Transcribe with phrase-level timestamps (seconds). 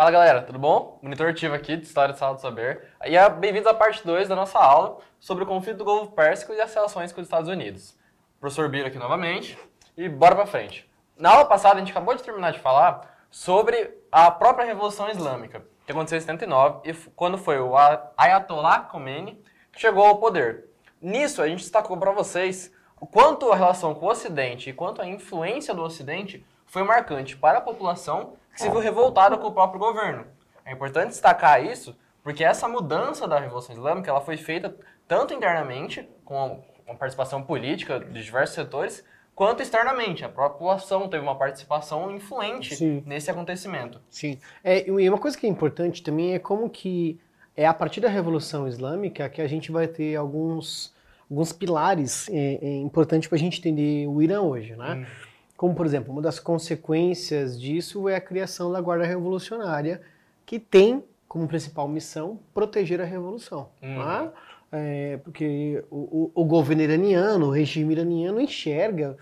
[0.00, 0.98] Fala galera, tudo bom?
[1.02, 2.88] Monitor ativo aqui de História de Sala do Saber.
[3.04, 6.54] E é, bem-vindos à parte 2 da nossa aula sobre o conflito do Golfo Pérsico
[6.54, 7.98] e as relações com os Estados Unidos.
[8.40, 9.58] Professor Biro aqui novamente
[9.98, 10.90] e bora pra frente.
[11.18, 15.66] Na aula passada a gente acabou de terminar de falar sobre a própria Revolução Islâmica,
[15.84, 17.74] que aconteceu em 79 e quando foi o
[18.16, 19.38] Ayatollah Khomeini
[19.70, 20.64] que chegou ao poder.
[20.98, 25.02] Nisso a gente destacou para vocês o quanto a relação com o Ocidente e quanto
[25.02, 29.52] a influência do Ocidente foi marcante para a população que se viu revoltada com o
[29.52, 30.24] próprio governo.
[30.64, 34.74] É importante destacar isso porque essa mudança da Revolução Islâmica ela foi feita
[35.08, 40.24] tanto internamente, com a participação política de diversos setores, quanto externamente.
[40.24, 43.02] A própria população teve uma participação influente Sim.
[43.06, 44.00] nesse acontecimento.
[44.08, 44.38] Sim.
[44.62, 47.18] É, e uma coisa que é importante também é como que
[47.56, 50.94] é a partir da Revolução Islâmica que a gente vai ter alguns
[51.30, 54.94] alguns pilares é, é importantes para a gente entender o Irã hoje, né?
[54.94, 55.29] Hum.
[55.60, 60.00] Como, por exemplo, uma das consequências disso é a criação da Guarda Revolucionária,
[60.46, 63.68] que tem como principal missão proteger a revolução.
[63.82, 63.94] Hum.
[63.96, 64.32] Tá?
[64.72, 69.18] É, porque o, o, o governo iraniano, o regime iraniano enxerga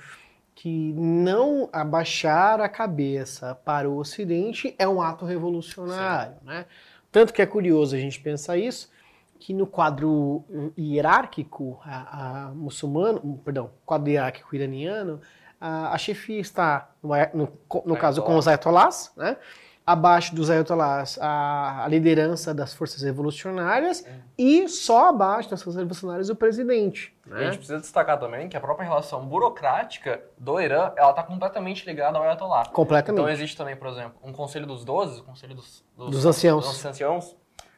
[0.55, 6.37] que não abaixar a cabeça para o Ocidente é um ato revolucionário.
[6.45, 6.67] Né?
[7.11, 8.89] Tanto que é curioso a gente pensar isso,
[9.41, 10.45] que no quadro
[10.79, 15.21] hierárquico a, a muçulmano, perdão, quadro hierárquico iraniano,
[15.61, 17.49] a, a chefia está, no,
[17.85, 19.37] no, caso, com os ayatollahs, né?
[19.89, 24.21] abaixo dos ayatollahs a, a, liderança das forças revolucionárias é.
[24.37, 27.17] e só abaixo das forças revolucionárias o presidente.
[27.25, 27.41] Né?
[27.41, 31.87] a gente precisa destacar também que a própria relação burocrática do Irã ela está completamente
[31.87, 32.67] ligada ao ayatollah.
[32.67, 33.19] Completamente.
[33.19, 36.67] Então existe também, por exemplo, um conselho dos 12, o conselho dos, dos, dos anciãos.
[36.67, 37.35] Dos anciãos,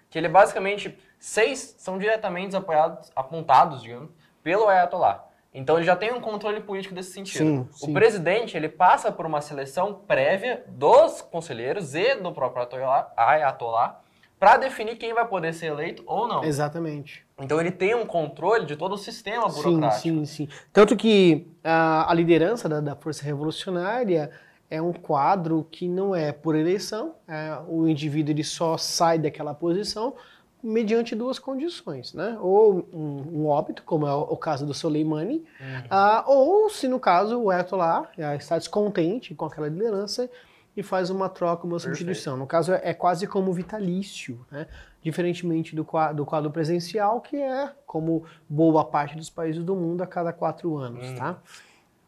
[0.09, 4.11] que ele basicamente seis são diretamente apoiados, apontados, digamos,
[4.43, 5.30] pelo Ayatollah.
[5.53, 7.45] Então ele já tem um controle político desse sentido.
[7.45, 7.93] Sim, o sim.
[7.93, 12.69] presidente ele passa por uma seleção prévia dos conselheiros e do próprio
[13.17, 14.01] Ayatollah
[14.39, 16.43] para definir quem vai poder ser eleito ou não.
[16.43, 17.27] Exatamente.
[17.39, 20.01] Então ele tem um controle de todo o sistema burocrático.
[20.01, 20.49] Sim, sim, sim.
[20.73, 24.31] Tanto que a, a liderança da, da, força revolucionária
[24.71, 29.53] é um quadro que não é por eleição, é, o indivíduo ele só sai daquela
[29.53, 30.15] posição
[30.63, 32.39] mediante duas condições, né?
[32.41, 35.79] Ou um, um óbito, como é o, caso do Soleimani, uhum.
[35.91, 40.31] uh, ou se no caso o Ayatollah está descontente com aquela liderança
[40.77, 42.37] e faz uma troca, uma substituição.
[42.37, 44.67] No caso é, é, quase como vitalício, né?
[45.03, 50.07] Diferentemente do, do quadro presencial, que é como boa parte dos países do mundo a
[50.07, 51.15] cada quatro anos, uhum.
[51.17, 51.39] tá?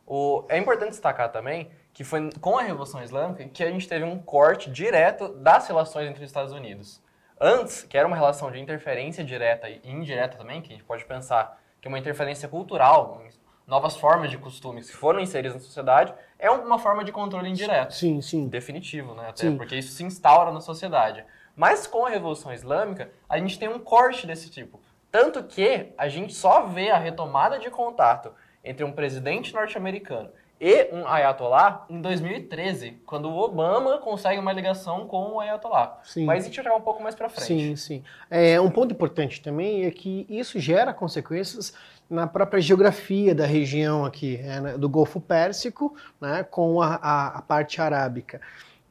[0.07, 4.05] O, é importante destacar também que foi com a Revolução Islâmica que a gente teve
[4.05, 7.02] um corte direto das relações entre os Estados Unidos.
[7.45, 11.05] Antes, que era uma relação de interferência direta e indireta também, que a gente pode
[11.05, 13.21] pensar que uma interferência cultural,
[13.67, 17.95] novas formas de costumes que foram inseridas na sociedade, é uma forma de controle indireto.
[17.95, 18.47] Sim, sim.
[18.47, 19.31] Definitivo, né?
[19.31, 19.57] Até sim.
[19.57, 21.25] porque isso se instaura na sociedade.
[21.57, 24.81] Mas com a Revolução Islâmica, a gente tem um corte desse tipo.
[25.11, 28.33] Tanto que a gente só vê a retomada de contato
[28.63, 30.31] entre um presidente norte-americano
[30.65, 35.99] e um Ayatollah em 2013, quando o Obama consegue uma ligação com o Ayatollah.
[36.05, 36.25] Sim.
[36.25, 37.49] Mas a gente vai chegar um pouco mais para frente.
[37.49, 38.05] Sim, sim.
[38.31, 41.75] É, um ponto importante também é que isso gera consequências
[42.09, 47.39] na própria geografia da região aqui, é, né, do Golfo Pérsico, né, com a, a,
[47.39, 48.41] a parte arábica.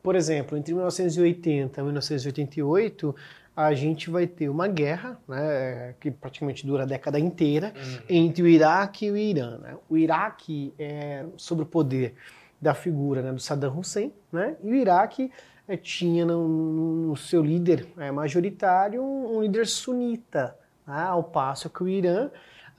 [0.01, 3.15] Por exemplo, entre 1980 e 1988,
[3.55, 7.99] a gente vai ter uma guerra, né, que praticamente dura a década inteira, uhum.
[8.09, 9.57] entre o Iraque e o Irã.
[9.57, 9.75] Né?
[9.89, 12.15] O Iraque é sob o poder
[12.59, 14.55] da figura né, do Saddam Hussein, né?
[14.63, 15.31] e o Iraque
[15.67, 20.55] é, tinha no, no, seu líder é, majoritário um, um, líder sunita,
[20.87, 21.03] né?
[21.03, 22.29] ao passo que o Irã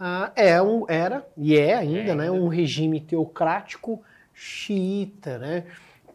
[0.05, 4.03] ah, é um, era, e é ainda, é, né, um regime teocrático
[4.35, 5.65] xiita, né?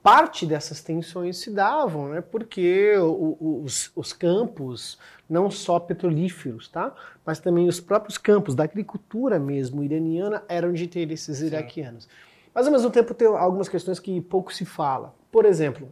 [0.07, 4.97] Parte dessas tensões se davam, né, porque os, os, campos,
[5.29, 6.95] não só petrolíferos, tá,
[7.25, 11.47] mas também os próprios campos da agricultura mesmo iraniana eram de interesses Sim.
[11.47, 12.07] iraquianos.
[12.56, 15.13] Mas ao mesmo tempo tem algumas questões que pouco se fala.
[15.29, 15.90] Por exemplo,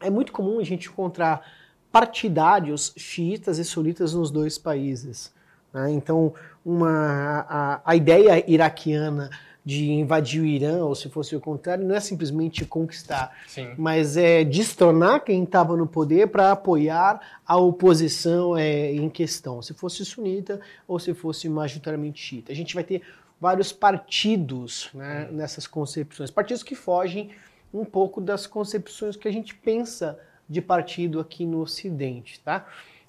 [0.00, 1.46] é muito comum a gente encontrar
[1.92, 5.34] partidários xiitas e sunitas nos dois países.
[5.70, 5.90] Né?
[5.90, 6.32] Então,
[6.64, 9.28] uma, a, a ideia iraquiana
[9.64, 13.74] de invadir o Irã, ou se fosse o contrário, não é simplesmente conquistar, Sim.
[13.78, 19.72] mas é destornar quem estava no poder para apoiar a oposição é, em questão, se
[19.72, 22.52] fosse sunita ou se fosse majoritariamente xiita.
[22.52, 23.02] A gente vai ter
[23.40, 25.36] vários partidos né, hum.
[25.36, 27.30] nessas concepções, partidos que fogem
[27.72, 30.18] um pouco das concepções que a gente pensa
[30.48, 32.66] de partido aqui no Ocidente, tá?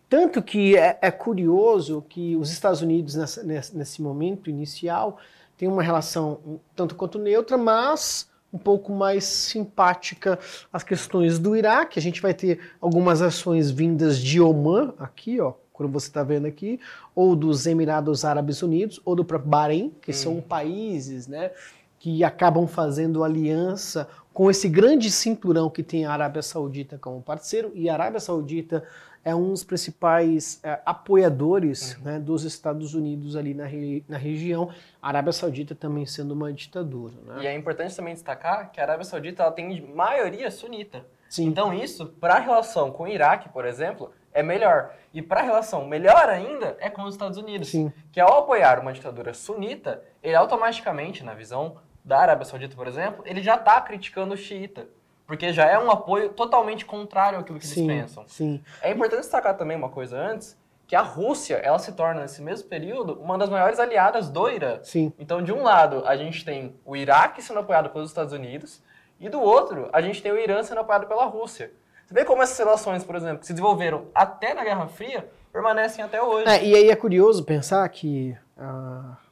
[0.09, 5.19] Tanto que é, é curioso que os Estados Unidos, nessa, nesse momento inicial,
[5.57, 10.39] tem uma relação tanto quanto neutra, mas um pouco mais simpática
[10.71, 11.99] as questões do Iraque.
[11.99, 16.45] A gente vai ter algumas ações vindas de Oman, aqui, ó, como você está vendo
[16.45, 16.79] aqui,
[17.13, 20.13] ou dos Emirados Árabes Unidos, ou do próprio Bahrein, que hum.
[20.13, 21.51] são países né,
[21.99, 27.71] que acabam fazendo aliança com esse grande cinturão que tem a Arábia Saudita como parceiro,
[27.75, 28.83] e a Arábia Saudita
[29.25, 32.03] é um dos principais é, apoiadores uhum.
[32.03, 33.65] né, dos Estados Unidos ali na,
[34.07, 34.69] na região,
[35.01, 37.15] a Arábia Saudita também sendo uma ditadura.
[37.25, 37.43] Né?
[37.43, 41.03] E é importante também destacar que a Arábia Saudita ela tem maioria sunita.
[41.27, 41.47] Sim.
[41.47, 44.93] Então isso, para a relação com o Iraque, por exemplo, é melhor.
[45.11, 47.91] E para a relação melhor ainda é com os Estados Unidos, Sim.
[48.11, 53.23] que ao apoiar uma ditadura sunita, ele automaticamente, na visão da Arábia Saudita, por exemplo,
[53.25, 54.87] ele já está criticando o xiita.
[55.25, 58.23] Porque já é um apoio totalmente contrário àquilo que sim, eles pensam.
[58.27, 58.63] Sim.
[58.81, 60.57] É importante destacar também uma coisa antes,
[60.87, 64.79] que a Rússia, ela se torna, nesse mesmo período, uma das maiores aliadas do Irã.
[64.83, 65.11] Sim.
[65.17, 68.83] Então, de um lado, a gente tem o Iraque sendo apoiado pelos Estados Unidos,
[69.19, 71.71] e do outro, a gente tem o Irã sendo apoiado pela Rússia.
[72.05, 76.05] Você vê como essas relações, por exemplo, que se desenvolveram até na Guerra Fria, permanecem
[76.05, 76.47] até hoje.
[76.47, 78.37] É, e aí é curioso pensar que...
[78.55, 79.24] Uh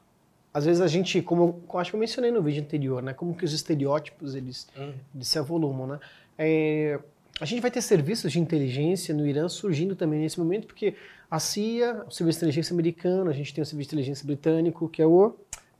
[0.54, 3.34] às vezes a gente, como eu acho que eu mencionei no vídeo anterior, né, como
[3.34, 4.94] que os estereótipos eles, hum.
[5.16, 6.00] eles se avolumam, né?
[6.38, 7.00] É,
[7.40, 10.96] a gente vai ter serviços de inteligência no Irã surgindo também nesse momento, porque
[11.30, 14.88] a CIA, o Serviço de Inteligência americano, a gente tem o Serviço de Inteligência britânico,
[14.88, 15.36] que é o...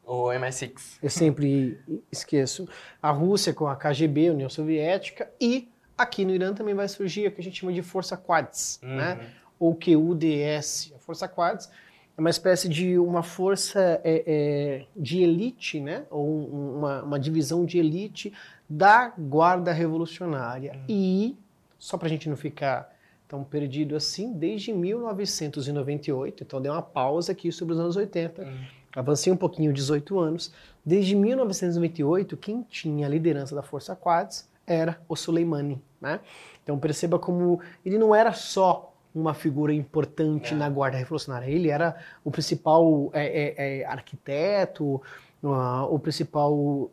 [0.06, 0.98] O MI6.
[1.02, 1.80] Eu sempre
[2.12, 2.68] esqueço.
[3.02, 7.32] A Rússia com a KGB, União Soviética, e aqui no Irã também vai surgir o
[7.32, 8.90] que a gente chama de Força Quads, né?
[8.90, 8.98] uhum.
[8.98, 9.30] né?
[9.60, 11.70] Ou QUDS, a Força Quads,
[12.16, 16.06] é uma espécie de uma força é, é, de elite, né?
[16.12, 18.32] ou uma, uma, divisão de elite
[18.70, 20.74] da Guarda Revolucionária.
[20.74, 20.86] Uhum.
[20.88, 21.38] E,
[21.80, 22.94] só para a gente não ficar
[23.28, 28.58] tão perdido assim, desde 1998, então deu uma pausa aqui sobre os anos 80, uhum.
[28.96, 30.54] avancei um pouquinho, 18 anos.
[30.86, 35.82] Desde 1998, quem tinha a liderança da Força Quads era o Soleimani.
[36.00, 36.20] Né?
[36.64, 40.58] Então perceba como ele não era só uma figura importante é.
[40.58, 41.50] na Guarda Revolucionária.
[41.50, 45.02] Ele era o principal é, é, é arquiteto,
[45.44, 46.54] uh, o principal.
[46.54, 46.92] Uh,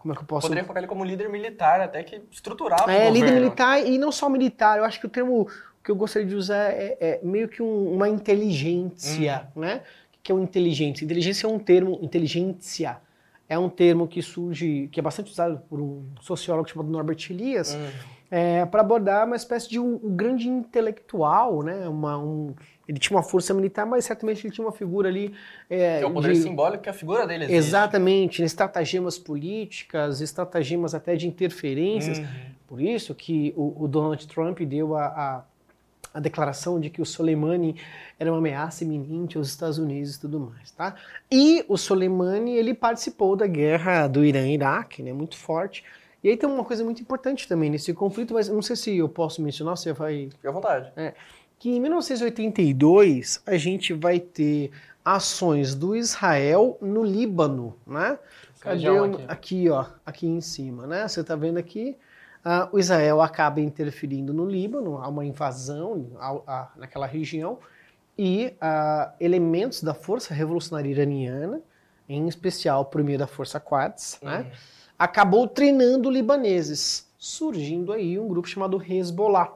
[0.00, 0.46] como é que eu posso.
[0.46, 2.90] Poderia focar ele como líder militar, até que estruturava.
[2.92, 4.78] É, líder militar e não só militar.
[4.78, 5.46] Eu acho que o termo
[5.84, 9.60] que eu gostaria de usar é, é meio que um, uma inteligência, hum.
[9.60, 9.82] né?
[10.14, 11.04] O que é o inteligência?
[11.04, 12.98] Inteligência é um termo, inteligência
[13.48, 17.74] é um termo que surge, que é bastante usado por um sociólogo chamado Norbert Elias.
[17.74, 21.88] Hum é, para abordar uma espécie de um, um grande intelectual, né?
[21.88, 22.54] Uma, um,
[22.86, 25.34] ele tinha uma força militar, mas certamente ele tinha uma figura ali.
[25.68, 27.58] É, que é o poder de, simbólico que a figura dele existe.
[27.58, 32.18] Exatamente, estratagemas políticas, estratagemas até de interferências.
[32.18, 32.26] Uhum.
[32.66, 35.42] Por isso que o, o, Donald Trump deu a, a,
[36.12, 37.76] a, declaração de que o Soleimani
[38.18, 40.94] era uma ameaça iminente aos Estados Unidos e tudo mais, tá?
[41.30, 45.14] E o Soleimani, ele participou da guerra do Irã-Iraque, né?
[45.14, 45.82] Muito forte.
[46.22, 49.08] E aí tem uma coisa muito importante também nesse conflito, mas não sei se eu
[49.08, 50.28] posso mencionar, você vai...
[50.32, 50.92] Fique à vontade.
[50.96, 51.14] É,
[51.58, 54.70] que em 1982 a gente vai ter
[55.04, 58.18] ações do Israel no Líbano, né?
[58.60, 59.04] Cadê o...
[59.04, 59.24] aqui.
[59.28, 61.06] aqui, ó, aqui em cima, né?
[61.06, 61.96] Você está vendo aqui,
[62.44, 66.06] uh, o Israel acaba interferindo no Líbano, há uma invasão
[66.76, 67.58] naquela região,
[68.16, 71.60] e uh, elementos da Força Revolucionária Iraniana,
[72.08, 74.50] em especial por meio da Força Quds, né?
[74.98, 79.52] Acabou treinando libaneses, surgindo aí um grupo chamado Hezbollah,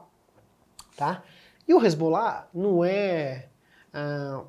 [0.95, 1.23] tá?
[1.67, 3.47] E o Hezbollah não é...
[3.93, 4.45] Uh,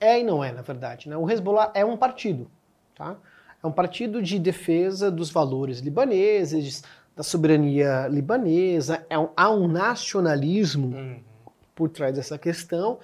[0.00, 1.16] é e não é, na verdade, né?
[1.16, 2.50] O Hezbollah é um partido,
[2.94, 3.16] tá?
[3.62, 6.84] É um partido de defesa dos valores libaneses,
[7.16, 11.20] da soberania libanesa, é um, há um nacionalismo uhum.
[11.74, 13.00] por trás dessa questão,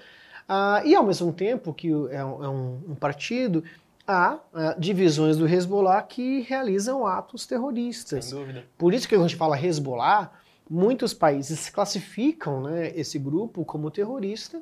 [0.49, 3.65] uh, e ao mesmo tempo que é um, é um partido
[4.07, 8.27] há uh, divisões do Hezbollah que realizam atos terroristas.
[8.27, 8.65] Sem dúvida.
[8.77, 10.31] Por isso que a gente fala Hezbollah,
[10.69, 14.61] muitos países classificam né, esse grupo como terrorista,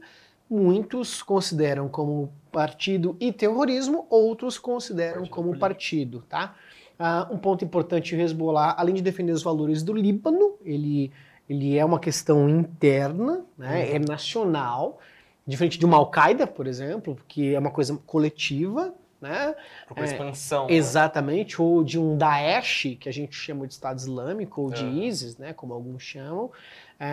[0.48, 5.60] muitos consideram como partido e terrorismo, outros consideram partido como político.
[5.60, 6.54] partido, tá?
[6.98, 11.10] Uh, um ponto importante, o Hezbollah, além de defender os valores do Líbano, ele,
[11.48, 13.96] ele é uma questão interna, né, uhum.
[13.96, 15.00] é nacional,
[15.46, 19.54] diferente de uma Al-Qaeda, por exemplo, que é uma coisa coletiva, né?
[19.88, 20.66] Para é, expansão.
[20.68, 21.64] É, exatamente, né?
[21.64, 25.52] ou de um Daesh, que a gente chama de Estado Islâmico, ou de ISIS, né,
[25.52, 26.50] como alguns chamam.
[27.00, 27.06] É,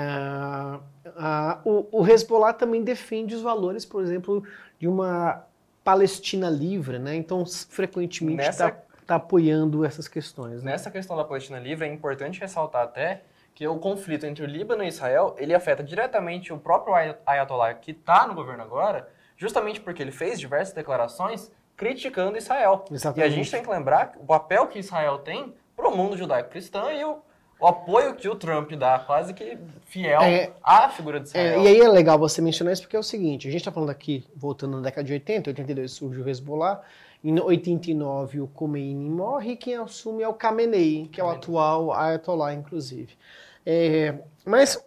[1.63, 4.43] o, o Hezbollah também defende os valores, por exemplo,
[4.79, 5.45] de uma
[5.83, 7.15] Palestina livre, né?
[7.15, 8.71] Então, frequentemente está
[9.05, 10.61] tá apoiando essas questões.
[10.61, 10.71] Né?
[10.71, 13.21] Nessa questão da Palestina livre, é importante ressaltar até
[13.55, 16.93] que o conflito entre o Líbano e Israel, ele afeta diretamente o próprio
[17.25, 22.83] Ayatollah que está no governo agora, justamente porque ele fez diversas declarações criticando Israel.
[22.91, 23.31] Exatamente.
[23.31, 26.91] E a gente tem que lembrar o papel que Israel tem para o mundo judaico-cristão
[26.91, 27.19] e o,
[27.57, 31.63] o, apoio que o Trump dá, quase que fiel É, à figura de É, Israel.
[31.63, 33.91] e aí é legal você mencionar isso porque é o seguinte, a gente está falando
[33.91, 36.81] aqui, voltando na década de 80, 82 surge o Hezbollah,
[37.23, 41.93] em 89 o Khomeini morre e quem assume é o Khamenei, que é o atual
[41.93, 43.17] Ayatollah, inclusive.
[43.65, 44.85] É, mas,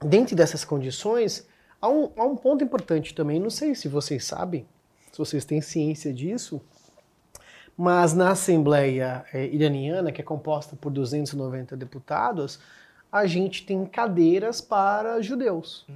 [0.00, 1.46] dentro dessas condições,
[1.82, 4.66] há um, há um ponto importante também, não sei se vocês sabem,
[5.14, 6.60] se vocês têm ciência disso,
[7.76, 12.58] mas na Assembleia eh, Iraniana, que é composta por 290 deputados,
[13.10, 15.86] a gente tem cadeiras para judeus.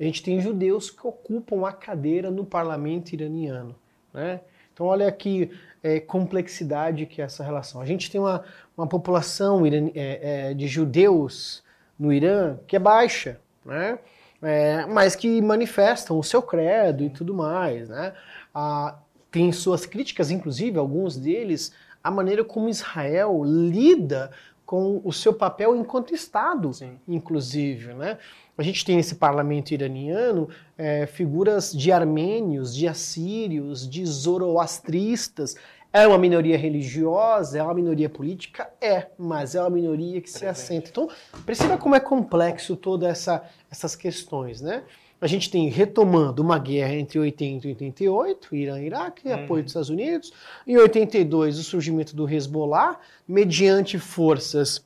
[0.00, 3.74] A gente tem judeus que ocupam a cadeira no parlamento iraniano.
[4.12, 4.40] Né?
[4.72, 5.50] Então, olha que
[5.82, 7.80] eh, complexidade que é essa relação.
[7.80, 8.42] A gente tem uma,
[8.76, 11.62] uma população irani- eh, eh, de judeus
[11.98, 13.98] no Irã que é baixa, né?
[14.42, 17.88] É, mas que manifestam o seu credo e tudo mais.
[17.88, 18.12] Né?
[18.54, 18.98] Ah,
[19.30, 24.30] tem suas críticas, inclusive, alguns deles, a maneira como Israel lida
[24.64, 26.98] com o seu papel enquanto Estado, Sim.
[27.06, 27.94] inclusive.
[27.94, 28.18] Né?
[28.56, 35.56] A gente tem nesse parlamento iraniano é, figuras de armênios, de assírios, de zoroastristas.
[35.92, 38.70] É uma minoria religiosa, é uma minoria política?
[38.80, 40.88] É, mas é uma minoria que se assenta.
[40.90, 41.08] Então,
[41.46, 44.82] perceba como é complexo todas essa, essas questões, né?
[45.20, 49.34] A gente tem retomando uma guerra entre 80 e 88, Irã e Iraque, Uhum.
[49.34, 50.32] apoio dos Estados Unidos.
[50.66, 54.84] Em 82, o surgimento do Hezbollah, mediante forças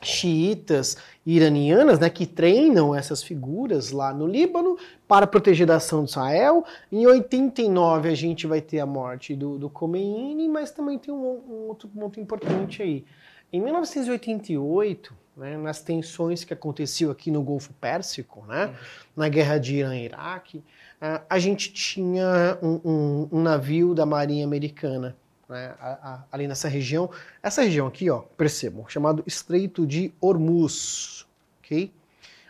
[0.00, 4.76] xiitas iranianas, né, que treinam essas figuras lá no Líbano
[5.08, 6.64] para proteger da ação de Israel.
[6.92, 11.16] Em 89 a gente vai ter a morte do, do Khomeini, mas também tem um,
[11.48, 13.04] um outro ponto importante aí.
[13.50, 18.74] Em 1988, né, nas tensões que aconteciam aqui no Golfo Pérsico, né,
[19.16, 20.62] na guerra de Irã e Iraque,
[21.00, 25.16] ah, a gente tinha um, um- um navio da Marinha Americana
[25.48, 27.10] né, a- a- ali nessa região.
[27.42, 31.26] Essa região aqui, ó, percebam, chamado Estreito de Hormuz,
[31.62, 31.92] ok?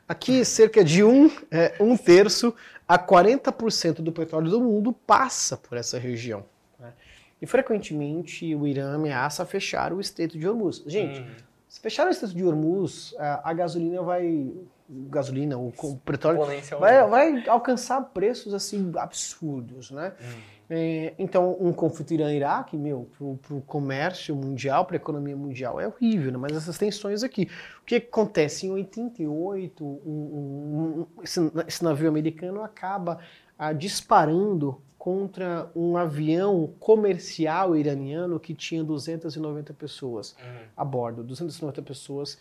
[0.06, 2.54] Aqui, cerca de um, é, um terço
[2.86, 6.44] a 40% do petróleo do mundo passa por essa região.
[6.78, 6.92] né?
[7.40, 10.82] E frequentemente o Irã ameaça fechar o Estreito de Hormuz.
[10.86, 11.26] Gente, Hum.
[11.74, 14.52] Se fechar o Estreito de Hormuz, a a gasolina vai.
[14.88, 16.38] Gasolina, o, o petróleo
[16.78, 20.12] vai, vai alcançar preços assim absurdos, né?
[20.20, 20.40] Hum.
[20.70, 26.30] É, então, um conflito Irã-Iraque, meu, pro, pro comércio mundial, pra economia mundial, é horrível,
[26.30, 26.38] né?
[26.38, 27.48] Mas essas tensões aqui.
[27.82, 28.66] O que acontece?
[28.68, 33.18] Em 88, um, um- um- esse, esse navio americano acaba
[33.58, 40.64] ah, disparando contra um avião comercial iraniano que tinha 290 pessoas Hum.
[40.75, 41.23] a bordo.
[41.23, 42.38] 290 pessoas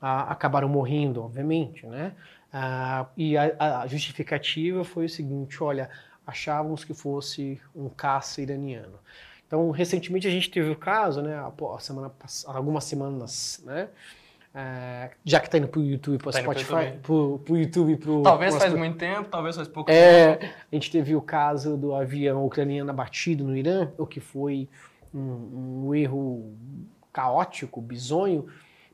[0.00, 2.14] ah, acabaram morrendo, obviamente, né?
[2.50, 5.90] Ah, e a, a justificativa foi o seguinte: olha,
[6.26, 8.98] achávamos que fosse um caça iraniano.
[9.46, 11.36] Então, recentemente a gente teve o caso, né?
[11.36, 12.10] a semana
[12.46, 13.90] algumas semanas, né?
[14.58, 17.96] Ah, já que está indo para o YouTube, para o Spotify, para o YouTube, e
[17.98, 20.02] pro Talvez pro- faz muito tempo, talvez faz pouco tempo.
[20.02, 24.66] é, a gente teve o caso do avião ucraniano abatido no Irã, o que foi
[25.14, 26.54] um, um erro
[27.12, 28.46] caótico, bizonho,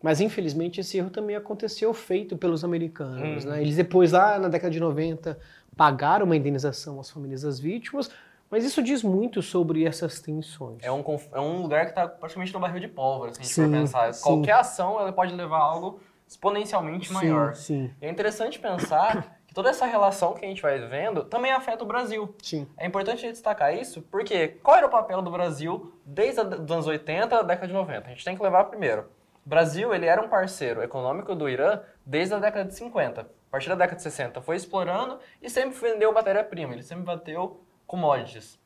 [0.02, 3.44] mas infelizmente esse erro também aconteceu feito pelos americanos.
[3.44, 3.52] Uhum.
[3.52, 3.62] né?
[3.62, 5.38] Eles depois, lá na década de 90,
[5.76, 8.10] pagaram uma indenização às famílias das vítimas,
[8.52, 10.82] mas isso diz muito sobre essas tensões.
[10.82, 13.54] É um, é um lugar que está praticamente no barril de pólvora, se a gente
[13.54, 14.12] Sim, for pensar.
[14.12, 14.22] sim.
[14.22, 17.54] Qualquer ação ela pode levar a algo exponencialmente maior.
[17.54, 21.50] Sim, E é interessante pensar que toda essa relação que a gente vai vendo também
[21.50, 22.34] afeta o Brasil.
[22.42, 26.86] sim, É importante destacar isso, porque qual era o papel do Brasil desde os anos
[26.86, 28.06] 80 à década de 90?
[28.06, 29.06] A gente tem que levar primeiro.
[29.46, 33.22] O Brasil ele era um parceiro econômico do Irã desde a década de 50.
[33.22, 37.62] A partir da década de 60 foi explorando e sempre vendeu matéria-prima, ele sempre bateu
[37.86, 38.58] commodities.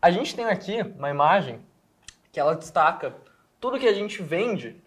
[0.00, 1.60] A gente tem aqui uma imagem
[2.30, 3.14] que ela destaca
[3.60, 4.80] tudo que a gente vende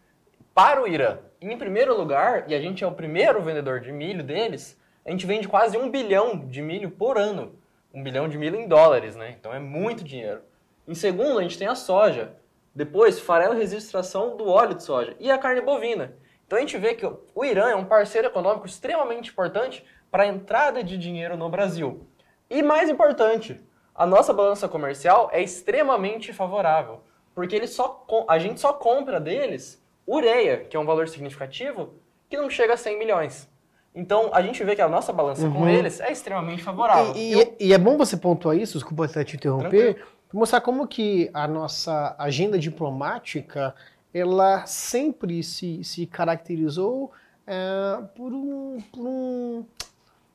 [0.53, 1.19] para o Irã.
[1.41, 5.25] Em primeiro lugar, e a gente é o primeiro vendedor de milho deles, a gente
[5.25, 7.55] vende quase um bilhão de milho por ano.
[7.93, 9.35] Um bilhão de milho em dólares, né?
[9.37, 10.41] Então é muito dinheiro.
[10.87, 12.33] Em segundo, a gente tem a soja.
[12.73, 15.15] Depois, farelo registração do óleo de soja.
[15.19, 16.13] E a carne bovina.
[16.45, 20.27] Então a gente vê que o Irã é um parceiro econômico extremamente importante para a
[20.27, 22.05] entrada de dinheiro no Brasil.
[22.49, 23.59] E mais importante,
[23.95, 27.01] a nossa balança comercial é extremamente favorável,
[27.35, 31.93] porque eles só com- a gente só compra deles ureia, que é um valor significativo,
[32.29, 33.49] que não chega a 100 milhões.
[33.93, 35.69] Então a gente vê que a nossa balança com Uhum.
[35.69, 37.13] eles é extremamente favorável.
[37.15, 40.61] E, Eu- e- e é bom você pontuar isso, desculpa até te interromper, para mostrar
[40.61, 43.75] como que a nossa agenda diplomática
[44.13, 47.11] ela sempre se, se caracterizou
[47.47, 49.65] é, por, um, por um,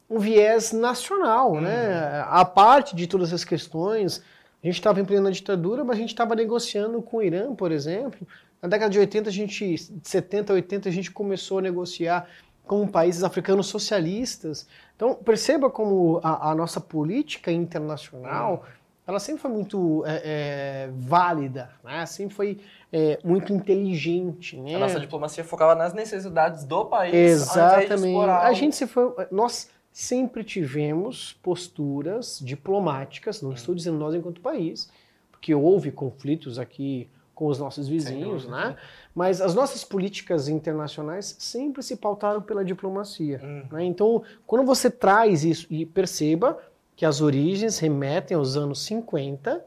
[0.09, 2.25] um viés nacional, né?
[2.29, 4.23] A parte de todas essas questões,
[4.63, 7.73] a gente estava em plena ditadura, mas a gente estava negociando com o Irã, por
[7.73, 8.27] exemplo,
[8.63, 12.27] Na década de 80, a gente, de 70 a 80, a gente começou a negociar
[12.67, 14.67] com países africanos socialistas.
[14.97, 18.71] Então, perceba como a, a nossa política internacional, hum.
[19.07, 22.07] ela sempre foi muito é, é, válida, né?
[22.07, 22.59] sempre foi
[22.93, 24.57] é, muito inteligente.
[24.57, 24.75] Né?
[24.75, 27.15] A nossa diplomacia focava nas necessidades do país.
[27.15, 28.19] Exatamente.
[28.31, 33.55] A gente se foi, nós sempre tivemos posturas diplomáticas, não hum.
[33.55, 34.91] estou dizendo nós enquanto país,
[35.31, 38.77] porque houve conflitos aqui com os nossos vizinhos, né?
[39.15, 43.41] Mas as nossas políticas internacionais sempre se pautaram pela diplomacia.
[43.43, 43.65] Uhum.
[43.73, 43.85] Né?
[43.85, 46.59] Então, quando você traz isso e perceba
[46.95, 49.65] que as origens remetem aos anos 50,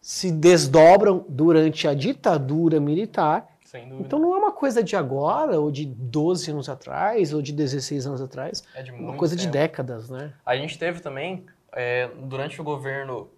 [0.00, 3.49] se desdobram durante a ditadura militar.
[4.00, 8.06] Então não é uma coisa de agora, ou de 12 anos atrás, ou de 16
[8.06, 8.64] anos atrás.
[8.74, 9.46] É de uma coisa tempo.
[9.46, 10.32] de décadas, né?
[10.44, 13.30] A gente teve também, é, durante o governo.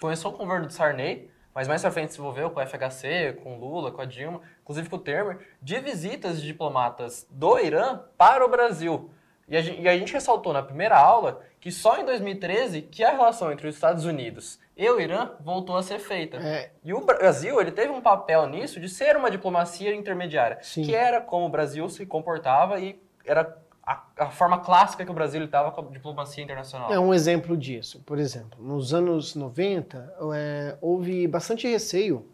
[0.00, 3.38] Começou com o governo de Sarney, mas mais pra frente se envolveu com o FHC,
[3.42, 8.00] com Lula, com a Dilma, inclusive com o Temer, de visitas de diplomatas do Irã
[8.16, 9.10] para o Brasil.
[9.48, 13.02] E a, gente, e a gente ressaltou na primeira aula que só em 2013 que
[13.02, 16.36] a relação entre os Estados Unidos e o Irã voltou a ser feita.
[16.36, 16.70] É.
[16.84, 20.84] E o Brasil ele teve um papel nisso de ser uma diplomacia intermediária, Sim.
[20.84, 25.14] que era como o Brasil se comportava e era a, a, forma clássica que o
[25.14, 26.92] Brasil estava com a diplomacia internacional.
[26.92, 28.02] É um exemplo disso.
[28.04, 32.28] Por exemplo, nos anos 90, é, houve bastante receio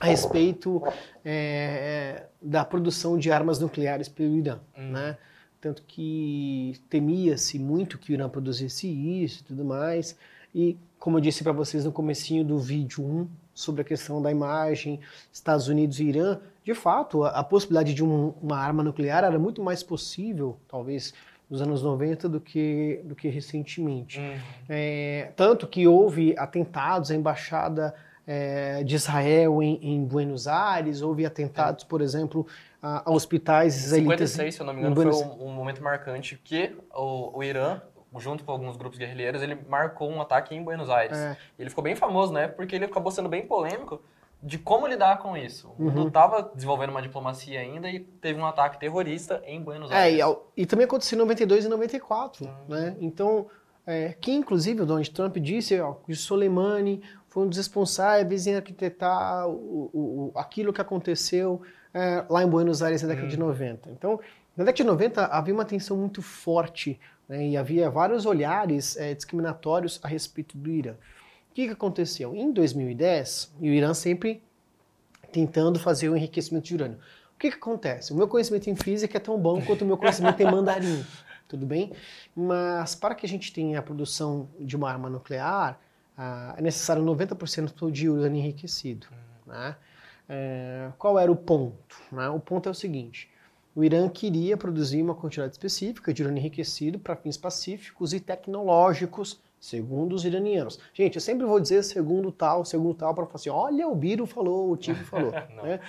[0.00, 0.80] a respeito
[1.24, 4.92] é, da produção de armas nucleares pelo Irã, hum.
[4.92, 5.18] né?
[5.60, 10.16] Tanto que temia-se muito que o Irã produzisse isso e tudo mais.
[10.54, 14.30] E, como eu disse para vocês no comecinho do vídeo 1, sobre a questão da
[14.30, 15.00] imagem,
[15.32, 19.38] Estados Unidos e Irã, de fato, a, a possibilidade de um, uma arma nuclear era
[19.38, 21.12] muito mais possível, talvez,
[21.50, 24.20] nos anos 90 do que, do que recentemente.
[24.20, 24.38] Uhum.
[24.68, 27.94] É, tanto que houve atentados à embaixada
[28.26, 32.46] é, de Israel em, em, Buenos Aires, houve atentados, por exemplo,
[32.82, 34.30] a, a hospitais israelitas.
[34.30, 37.80] 56, se eu não me engano, foi um, um, momento marcante que o, o Irã
[38.16, 41.18] junto com alguns grupos guerrilheiros, ele marcou um ataque em Buenos Aires.
[41.18, 41.36] É.
[41.58, 42.48] Ele ficou bem famoso, né?
[42.48, 44.00] Porque ele acabou sendo bem polêmico
[44.42, 45.70] de como lidar com isso.
[45.78, 46.54] O mundo estava uhum.
[46.54, 50.20] desenvolvendo uma diplomacia ainda e teve um ataque terrorista em Buenos Aires.
[50.20, 52.52] É, e, e também aconteceu em 92 e 94, uhum.
[52.68, 52.96] né?
[53.00, 53.46] Então,
[53.84, 58.54] é, que inclusive o Donald Trump disse ó, que Soleimani foi um dos responsáveis em
[58.54, 61.60] arquitetar o, o, aquilo que aconteceu
[61.98, 63.30] é, lá em Buenos Aires na década uhum.
[63.30, 63.90] de 90.
[63.90, 64.20] Então,
[64.56, 69.12] na década de 90 havia uma tensão muito forte né, e havia vários olhares é,
[69.14, 70.92] discriminatórios a respeito do Irã.
[70.92, 72.36] O que, que aconteceu?
[72.36, 74.40] Em 2010, o Irã sempre
[75.32, 76.98] tentando fazer o enriquecimento de urânio.
[77.34, 78.12] O que, que acontece?
[78.12, 81.04] O meu conhecimento em física é tão bom quanto o meu conhecimento em mandarim,
[81.48, 81.92] tudo bem?
[82.34, 85.78] Mas para que a gente tenha a produção de uma arma nuclear,
[86.16, 89.06] ah, é necessário 90% de urânio enriquecido.
[89.46, 89.76] Né?
[90.28, 91.96] É, qual era o ponto?
[92.12, 92.28] Né?
[92.28, 93.30] O ponto é o seguinte:
[93.74, 99.40] o Irã queria produzir uma quantidade específica de urânio enriquecido para fins pacíficos e tecnológicos,
[99.60, 100.78] segundo os iranianos.
[100.92, 104.26] Gente, eu sempre vou dizer segundo tal, segundo tal, para falar assim: olha, o Biro
[104.26, 105.30] falou, o Tico falou.
[105.62, 105.80] né?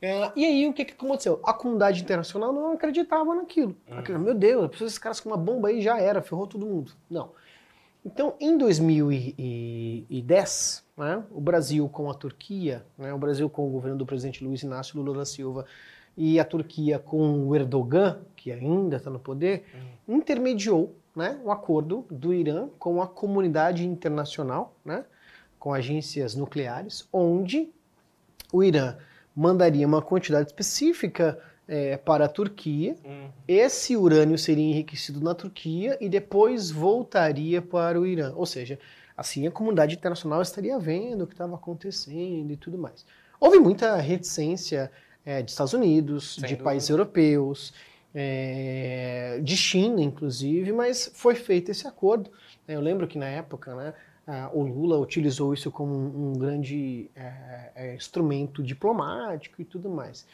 [0.00, 1.40] É, e aí, o que, que aconteceu?
[1.42, 3.74] A comunidade internacional não acreditava naquilo.
[3.90, 4.18] Hum.
[4.18, 6.92] Meu Deus, esses caras com uma bomba aí já era, ferrou todo mundo.
[7.08, 7.30] Não.
[8.04, 13.98] Então, em 2010, né, o Brasil com a Turquia, né, o Brasil com o governo
[13.98, 15.66] do presidente Luiz Inácio Lula da Silva
[16.16, 19.64] e a Turquia com o Erdogan, que ainda está no poder,
[20.08, 20.16] uhum.
[20.16, 25.04] intermediou né, um acordo do Irã com a comunidade internacional, né,
[25.58, 27.70] com agências nucleares, onde
[28.52, 28.96] o Irã
[29.34, 33.28] mandaria uma quantidade específica é, para a Turquia, uhum.
[33.46, 38.32] esse urânio seria enriquecido na Turquia e depois voltaria para o Irã.
[38.36, 38.78] Ou seja,
[39.16, 43.06] assim a comunidade internacional estaria vendo o que estava acontecendo e tudo mais.
[43.40, 44.90] Houve muita reticência
[45.24, 46.64] é, de Estados Unidos, Sem de dúvida.
[46.64, 47.72] países europeus,
[48.14, 52.30] é, de China, inclusive, mas foi feito esse acordo.
[52.66, 53.94] Eu lembro que na época, né,
[54.52, 60.26] o Lula utilizou isso como um, grande é, é, instrumento diplomático e tudo mais.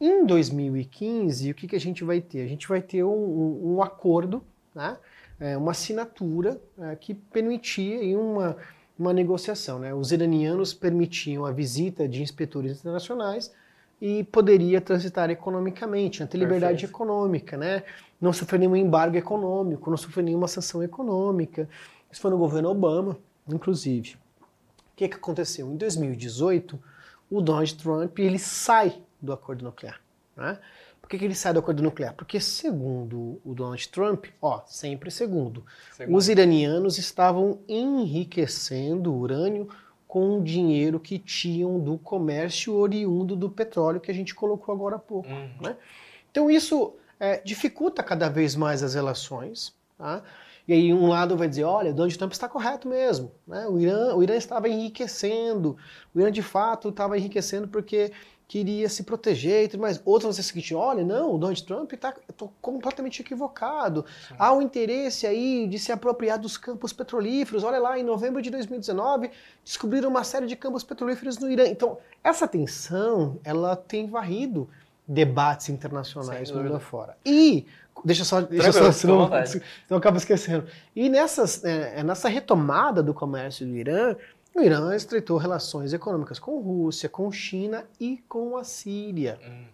[0.00, 2.42] Em 2015, o que, que a gente vai ter?
[2.42, 4.42] A gente vai ter um, um acordo,
[4.74, 4.96] né,
[5.40, 8.56] é, uma assinatura é, que permitia uma,
[8.98, 9.78] uma negociação.
[9.78, 9.94] Né?
[9.94, 13.50] Os iranianos permitiam a visita de inspetores internacionais
[14.00, 16.94] e poderia transitar economicamente, ter liberdade Perfeito.
[16.94, 17.82] econômica, né?
[18.18, 21.68] Não sofrer nenhum embargo econômico, não sofrer nenhuma sanção econômica.
[22.10, 23.16] Isso foi no governo Obama,
[23.48, 24.14] inclusive.
[24.14, 25.70] O que, que aconteceu?
[25.70, 26.78] Em 2018,
[27.30, 30.00] o Donald Trump ele sai do acordo nuclear.
[30.36, 30.58] Né?
[31.10, 32.14] Por que, que ele sai do acordo nuclear?
[32.14, 36.16] Porque, segundo o Donald Trump, ó, sempre segundo, segundo.
[36.16, 39.68] os iranianos estavam enriquecendo urânio
[40.06, 44.94] com o dinheiro que tinham do comércio oriundo do petróleo que a gente colocou agora
[44.94, 45.28] há pouco.
[45.28, 45.50] Uhum.
[45.60, 45.76] Né?
[46.30, 49.74] Então isso é, dificulta cada vez mais as relações.
[49.98, 50.22] Tá?
[50.68, 53.32] E aí um lado vai dizer, olha, Donald Trump está correto mesmo.
[53.48, 53.66] Né?
[53.66, 55.76] O, Irã, o Irã estava enriquecendo.
[56.14, 58.12] O Irã de fato estava enriquecendo porque
[58.50, 60.02] queria se proteger e tudo mais.
[60.04, 62.12] Outros vão dizer o seguinte, olha, não, o Donald Trump está
[62.60, 64.04] completamente equivocado.
[64.26, 64.34] Sim.
[64.36, 67.62] Há um interesse aí de se apropriar dos campos petrolíferos.
[67.62, 69.30] Olha lá, em novembro de 2019,
[69.64, 71.64] descobriram uma série de campos petrolíferos no Irã.
[71.68, 74.68] Então, essa tensão, ela tem varrido
[75.06, 77.16] debates internacionais mundo afora.
[77.24, 77.64] E,
[78.04, 80.66] deixa só, deixa só senão, senão eu acabo esquecendo.
[80.96, 84.16] E nessas, é, nessa retomada do comércio do Irã,
[84.54, 89.38] o Irã estreitou relações econômicas com Rússia, com China e com a Síria.
[89.44, 89.64] Hum.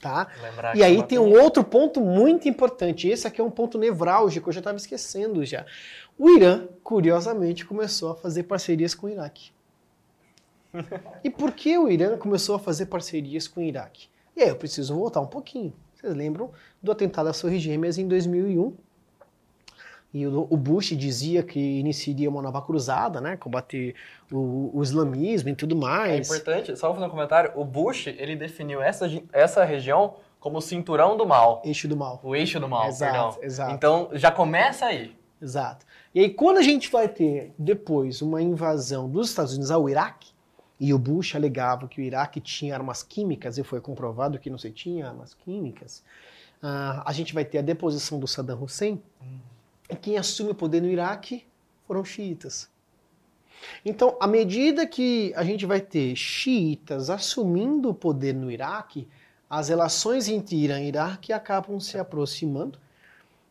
[0.00, 0.26] Tá?
[0.74, 3.06] e aí tem um outro ponto muito importante.
[3.06, 5.64] Esse aqui é um ponto nevrálgico, eu já estava esquecendo já.
[6.18, 9.52] O Irã, curiosamente, começou a fazer parcerias com o Iraque.
[11.22, 14.08] e por que o Irã começou a fazer parcerias com o Iraque?
[14.36, 15.72] E aí eu preciso voltar um pouquinho.
[15.94, 16.50] Vocês lembram
[16.82, 18.74] do atentado às Torres Gêmeas em 2001?
[20.14, 23.34] E o, Bush dizia que iniciaria uma nova cruzada, né?
[23.38, 23.94] Combater
[24.30, 26.30] o, o, islamismo e tudo mais.
[26.30, 30.60] É importante, só fazer um comentário, o Bush, ele definiu essa, essa região como o
[30.60, 31.62] cinturão do mal.
[31.64, 32.20] Eixo do mal.
[32.22, 33.38] O eixo do mal, exato, perdão.
[33.42, 33.74] Exato.
[33.74, 35.16] Então, já começa aí.
[35.40, 35.86] Exato.
[36.14, 40.30] E aí, quando a gente vai ter depois uma invasão dos Estados Unidos ao Iraque,
[40.78, 44.58] e o Bush alegava que o Iraque tinha armas químicas, e foi comprovado que não
[44.58, 46.02] se tinha armas químicas,
[46.62, 49.38] uh, a gente vai ter a deposição do Saddam Hussein, hum.
[49.92, 51.44] E quem assume o poder no Iraque
[51.86, 52.70] foram xiitas.
[53.84, 59.06] Então, à medida que a gente vai ter xiitas assumindo o poder no Iraque,
[59.48, 62.78] as relações entre Irã e Iraque acabam se aproximando.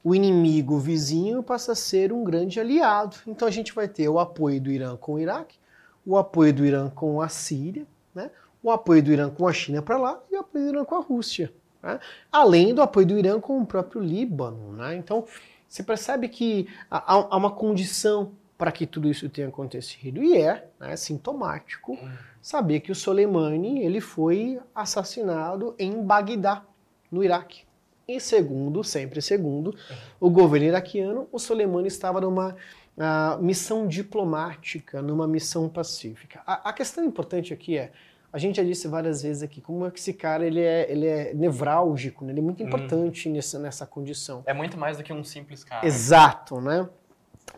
[0.03, 3.17] O inimigo vizinho passa a ser um grande aliado.
[3.27, 5.57] Então a gente vai ter o apoio do Irã com o Iraque,
[6.03, 8.31] o apoio do Irã com a Síria, né?
[8.63, 10.95] o apoio do Irã com a China para lá e o apoio do Irã com
[10.95, 11.53] a Rússia.
[11.83, 11.99] Né?
[12.31, 14.73] Além do apoio do Irã com o próprio Líbano.
[14.73, 14.95] Né?
[14.95, 15.25] Então,
[15.71, 20.21] você percebe que há, há uma condição para que tudo isso tenha acontecido.
[20.21, 21.97] E é né, sintomático
[22.41, 26.65] saber que o Soleimani ele foi assassinado em Bagdá,
[27.09, 27.63] no Iraque.
[28.05, 29.73] E segundo, sempre segundo,
[30.19, 32.53] o governo iraquiano, o Soleimani estava numa
[32.97, 36.41] uh, missão diplomática, numa missão pacífica.
[36.45, 37.93] A, a, questão importante aqui é,
[38.33, 41.05] a gente já disse várias vezes aqui, como é que esse cara ele é, ele
[41.05, 42.31] é nevrálgico, né?
[42.31, 42.67] ele é muito hum.
[42.67, 43.33] importante hum.
[43.33, 44.43] nessa, nessa condição.
[44.45, 45.85] É muito mais do que um simples cara.
[45.85, 46.87] Exato, né?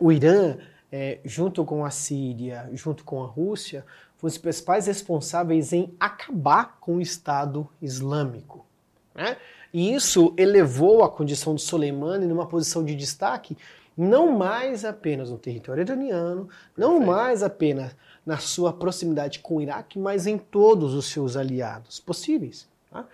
[0.00, 0.56] O Irã,
[0.90, 3.84] é, junto com a Síria, junto com a Rússia,
[4.16, 8.66] foram os principais responsáveis em acabar com o Estado Islâmico.
[9.14, 9.36] Né?
[9.72, 13.56] E isso elevou a condição de Soleimani numa posição de destaque
[13.96, 17.12] não mais apenas no território iraniano, não Perfeito.
[17.12, 22.68] mais apenas na sua proximidade com o Iraque, mas em todos os seus aliados possíveis.
[22.90, 23.06] Tá?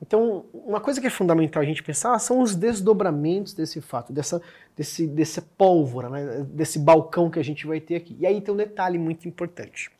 [0.00, 4.40] Então, uma coisa que é fundamental a gente pensar são os desdobramentos desse fato, dessa,
[4.76, 8.16] desse, desse pólvora, né, desse balcão que a gente vai ter aqui.
[8.20, 9.90] E aí tem um detalhe muito importante.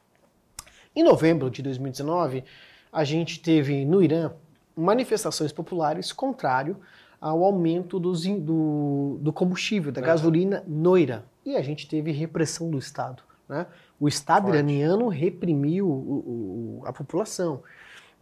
[0.95, 2.45] Em novembro de 2019,
[2.93, 4.33] a gente teve no Irã
[4.77, 6.77] manifestações populares contrário
[7.21, 11.23] ao aumento dos, do, do combustível, da gasolina no Irã.
[11.45, 13.23] E a gente teve repressão do Estado.
[13.49, 13.67] Né?
[13.99, 14.57] O Estado Forte.
[14.57, 17.63] iraniano reprimiu o, o, a população.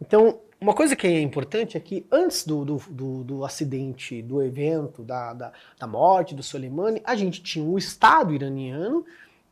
[0.01, 4.41] Então, uma coisa que é importante é que antes do, do, do, do acidente, do
[4.41, 9.05] evento, da, da, da, morte do Soleimani, a gente tinha o Estado iraniano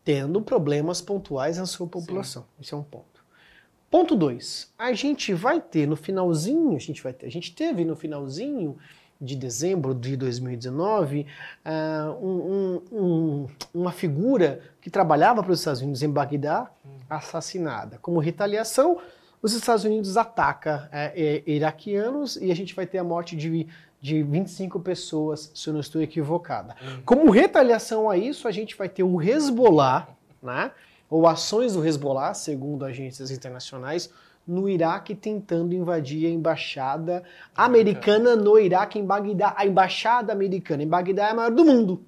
[0.04, 2.44] tendo problemas pontuais na sua população.
[2.44, 2.62] Sim.
[2.62, 3.24] Esse é um ponto.
[3.90, 4.74] Ponto 2.
[4.78, 8.78] A gente vai ter no finalzinho, a gente vai ter, a gente teve no finalzinho
[9.22, 11.26] de dezembro de 2019, uh,
[11.64, 13.02] ah, um, um,
[13.76, 16.72] uma figura que trabalhava para os Estados Unidos em Bagdá,
[17.10, 18.00] assassinada.
[18.02, 18.98] Como retaliação,
[19.42, 23.68] os Estados Unidos atacam é, é, iraquianos e a gente vai ter a morte de,
[24.00, 26.76] de 25 pessoas, se eu não estou equivocada.
[27.06, 30.08] Como retaliação a isso, a gente vai ter o Hezbollah,
[30.42, 30.72] né?
[31.10, 34.10] ou ações do Hezbollah, segundo agências internacionais,
[34.48, 37.24] no Iraque tentando invadir a embaixada
[37.56, 39.54] americana no Iraque, em Bagdá.
[39.58, 42.06] A embaixada americana em Bagdá é a maior do mundo.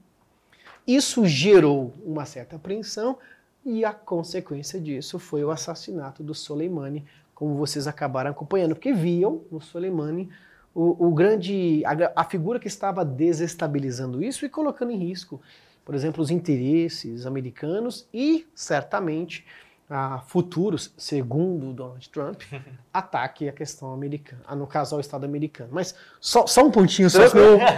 [0.87, 3.17] Isso gerou uma certa apreensão
[3.65, 7.03] e a consequência disso foi o assassinato do Soleimani,
[7.35, 10.29] como vocês acabaram acompanhando, porque viam no Soleimani
[10.73, 15.41] o, o grande, a, a figura que estava desestabilizando isso e colocando em risco,
[15.83, 19.45] por exemplo, os interesses americanos e certamente
[19.89, 22.41] a futuros, segundo Donald Trump,
[22.93, 25.69] ataque a questão americana, ah, no caso ao Estado americano.
[25.71, 27.21] Mas só, só um pontinho, só,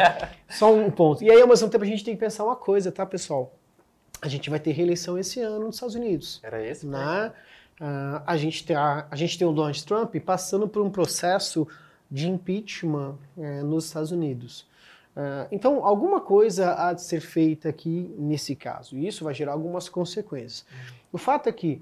[0.49, 1.23] só um ponto.
[1.23, 3.53] E aí, ao mesmo tempo, a gente tem que pensar uma coisa, tá, pessoal?
[4.21, 6.39] a gente vai ter reeleição esse ano nos Estados Unidos.
[6.43, 6.85] Era esse?
[6.85, 7.31] Né?
[7.79, 11.67] Uh, a, gente tem a, a gente tem o Donald Trump passando por um processo
[12.11, 14.67] de impeachment é, nos Estados Unidos.
[15.15, 19.53] Uh, então, alguma coisa há de ser feita aqui nesse caso, e isso vai gerar
[19.53, 20.65] algumas consequências.
[20.71, 20.95] Uhum.
[21.13, 21.81] O fato é que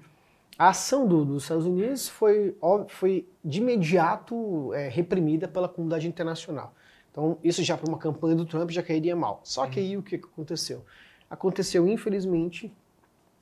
[0.58, 2.56] a ação do, dos Estados Unidos foi,
[2.90, 6.74] foi de imediato é, reprimida pela comunidade internacional.
[7.12, 9.42] Então, isso já para uma campanha do Trump já cairia mal.
[9.44, 10.84] Só que aí o que aconteceu?
[11.30, 12.74] Aconteceu, infelizmente,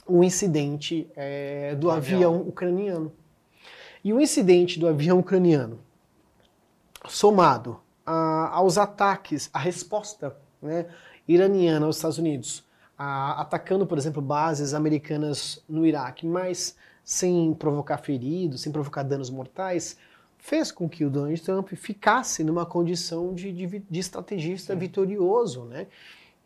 [0.08, 2.17] um incidente é, do avião.
[2.17, 3.12] avião ucraniano.
[4.04, 5.80] E o incidente do avião ucraniano,
[7.08, 10.86] somado a, aos ataques, a resposta né,
[11.28, 12.63] iraniana aos Estados Unidos,
[12.97, 16.75] a, atacando, por exemplo, bases americanas no Iraque, mas
[17.06, 19.96] sem provocar feridos, sem provocar danos mortais,
[20.39, 24.80] fez com que o Donald Trump ficasse numa condição de, de, de estrategista Sim.
[24.80, 25.86] vitorioso, né?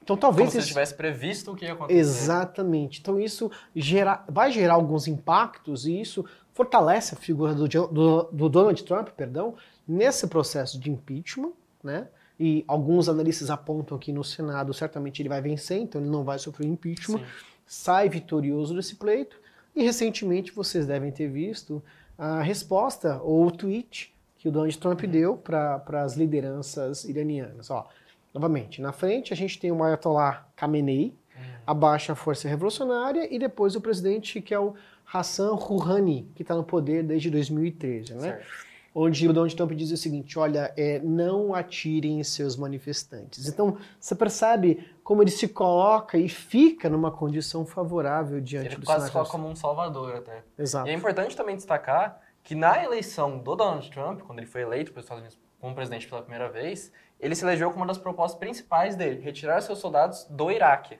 [0.04, 2.00] Então talvez Como se tivesse previsto o que ia acontecer.
[2.00, 3.00] Exatamente.
[3.00, 8.50] Então isso gera, vai gerar alguns impactos e isso fortalece a figura do, do, do
[8.50, 9.56] Donald Trump, perdão,
[9.88, 12.08] nesse processo de impeachment, né?
[12.39, 16.39] E alguns analistas apontam que no Senado certamente ele vai vencer, então ele não vai
[16.39, 17.26] sofrer impeachment, Sim.
[17.65, 19.38] sai vitorioso desse pleito.
[19.75, 21.82] E recentemente vocês devem ter visto
[22.17, 27.69] a resposta ou o tweet que o Donald Trump deu para as lideranças iranianas.
[27.69, 27.88] Ó,
[28.34, 31.43] novamente, na frente a gente tem o Ayatollah Khamenei, uhum.
[31.67, 34.75] abaixa a força revolucionária, e depois o presidente que é o
[35.12, 38.21] Hassan Rouhani, que está no poder desde 2013, né?
[38.21, 38.68] Certo.
[38.93, 43.47] Onde o Donald Trump diz o seguinte: olha, é, não atirem seus manifestantes.
[43.47, 48.80] Então, você percebe como ele se coloca e fica numa condição favorável diante ele do
[48.80, 50.43] Ele quase se coloca como um salvador até.
[50.58, 50.88] Exato.
[50.88, 54.91] E é importante também destacar que na eleição do Donald Trump, quando ele foi eleito
[54.91, 57.97] para os Estados Unidos como presidente pela primeira vez, ele se elegeu com uma das
[57.97, 60.97] propostas principais dele, retirar seus soldados do Iraque.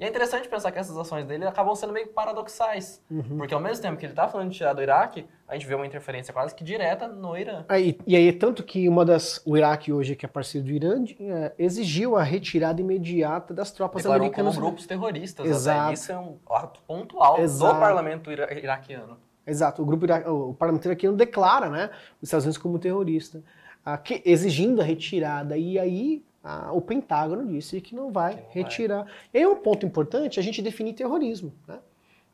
[0.00, 3.04] E é interessante pensar que essas ações dele acabam sendo meio paradoxais.
[3.10, 3.36] Uhum.
[3.36, 5.74] Porque ao mesmo tempo que ele está falando de tirar do Iraque, a gente vê
[5.74, 7.66] uma interferência quase que direta no Irã.
[7.68, 9.42] Aí, e aí, tanto que uma das.
[9.44, 14.02] O Iraque hoje, que é parceiro do Irã, é, exigiu a retirada imediata das tropas
[14.02, 14.54] Declarou americanas.
[14.54, 15.46] como grupos terroristas.
[15.46, 15.80] Exato.
[15.82, 15.92] Até.
[15.92, 17.74] Isso é um ato pontual Exato.
[17.74, 19.18] do parlamento ira iraquiano.
[19.46, 19.82] Exato.
[19.82, 21.90] O grupo ira o parlamento iraquiano declara né,
[22.22, 23.42] os Estados Unidos como terrorista,
[23.84, 25.58] ah, que, exigindo a retirada.
[25.58, 29.04] E aí ah, o Pentágono disse que não vai que não retirar.
[29.04, 29.12] Vai.
[29.34, 31.52] E aí um ponto importante a gente definir terrorismo.
[31.68, 31.78] Né?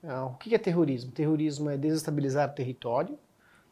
[0.04, 1.10] Ah, o que é terrorismo?
[1.10, 3.18] Terrorismo é desestabilizar território,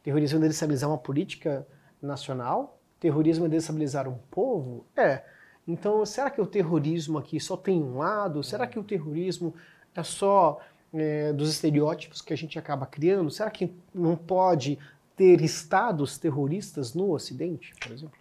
[0.03, 1.67] terrorismo é desestabilizar uma política
[2.03, 4.85] nacional, terrorismo é desestabilizar um povo?
[4.97, 5.23] É.
[5.67, 8.43] Então, será que o terrorismo aqui só tem um lado?
[8.43, 9.55] Será que o terrorismo
[9.95, 10.61] é só
[10.93, 13.31] é, dos estereótipos que a gente acaba criando?
[13.31, 14.79] Será que não pode
[15.17, 18.19] ter estados terroristas no Ocidente, por exemplo?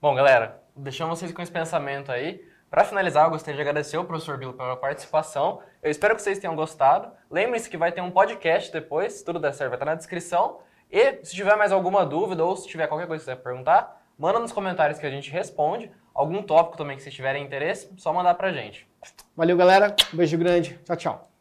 [0.00, 2.44] Bom, galera, deixamos vocês com esse pensamento aí.
[2.70, 5.60] Para finalizar, eu gostaria de agradecer ao professor Bilo pela participação.
[5.82, 7.10] Eu espero que vocês tenham gostado.
[7.30, 10.58] Lembrem-se que vai ter um podcast depois, se tudo der certo, vai estar na descrição.
[10.90, 14.02] E se tiver mais alguma dúvida ou se tiver qualquer coisa que você quiser perguntar,
[14.18, 15.90] manda nos comentários que a gente responde.
[16.12, 18.88] Algum tópico também que vocês tiverem interesse, só mandar pra gente.
[19.36, 19.94] Valeu, galera.
[20.12, 20.78] Beijo grande.
[20.84, 21.35] Tchau, tchau.